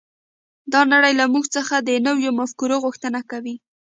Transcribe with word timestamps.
دا 0.73 0.81
نړۍ 0.93 1.13
له 1.19 1.25
موږ 1.33 1.45
څخه 1.55 1.75
د 1.79 1.89
نویو 2.07 2.31
مفکورو 2.39 2.75
غوښتنه 2.85 3.19
کوي 3.31 3.55